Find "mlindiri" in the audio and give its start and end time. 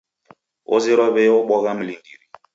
1.77-2.25